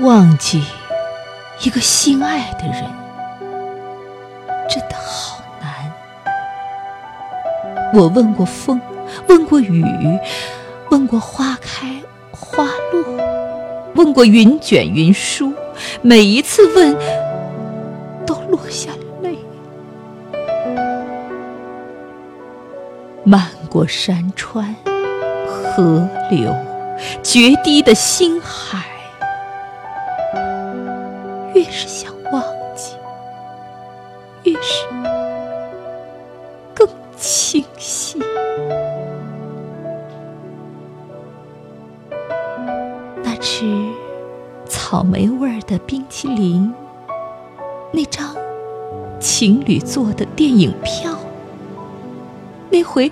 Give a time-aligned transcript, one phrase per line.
[0.00, 0.62] 忘记
[1.62, 2.82] 一个心爱的人，
[4.68, 5.92] 真的好难。
[7.92, 8.80] 我问过风，
[9.28, 9.84] 问过雨，
[10.90, 11.94] 问过花开
[12.30, 13.04] 花落，
[13.94, 15.52] 问过云卷云舒，
[16.00, 16.96] 每一次问，
[18.24, 18.90] 都落下
[19.20, 19.36] 泪。
[23.24, 24.74] 漫过山川
[25.46, 26.50] 河流，
[27.22, 28.90] 决堤的星海。
[31.62, 32.42] 越是想忘
[32.74, 32.96] 记，
[34.42, 34.84] 越是
[36.74, 38.18] 更清晰。
[43.22, 43.64] 那吃
[44.68, 46.74] 草莓味儿的冰淇淋，
[47.92, 48.34] 那张
[49.20, 51.16] 情侣做的电影票，
[52.70, 53.08] 那回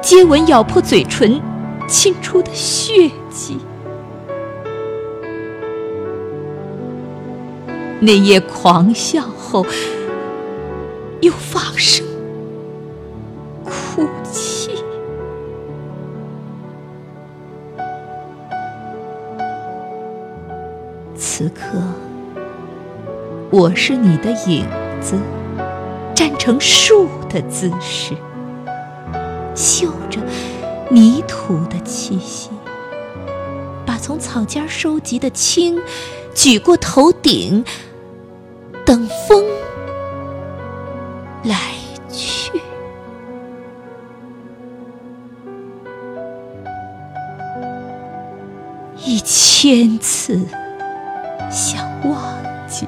[0.00, 1.38] 接吻咬破嘴唇
[1.86, 3.58] 亲出的血迹。
[8.04, 9.64] 那夜狂笑后，
[11.22, 12.04] 又放声
[13.64, 14.72] 哭泣。
[21.16, 21.78] 此刻，
[23.50, 24.66] 我是你的影
[25.00, 25.18] 子，
[26.14, 28.12] 站成树的姿势，
[29.54, 30.20] 嗅着
[30.90, 32.50] 泥土的气息，
[33.86, 35.80] 把从草尖收集的青
[36.34, 37.64] 举过头顶。
[38.84, 39.42] 等风
[41.44, 41.56] 来
[42.10, 42.60] 去，
[49.04, 50.38] 一千次
[51.50, 52.18] 想忘
[52.68, 52.86] 记，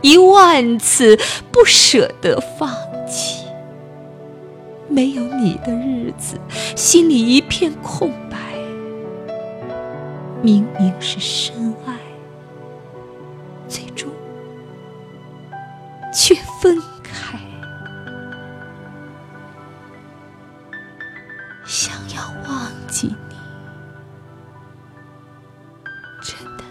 [0.00, 1.18] 一万次
[1.52, 2.70] 不舍得放
[3.06, 3.44] 弃。
[4.88, 6.38] 没有你的日子，
[6.74, 8.38] 心里一片空白。
[10.42, 11.65] 明明是深
[16.18, 17.38] 却分开，
[21.66, 23.36] 想要忘记你，
[26.22, 26.64] 真的，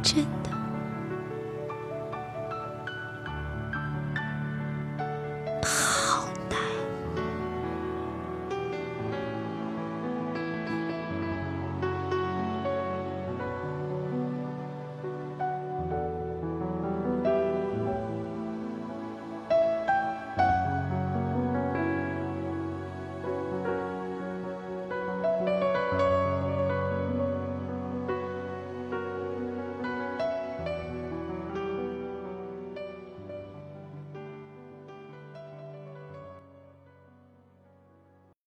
[0.00, 0.55] 真的。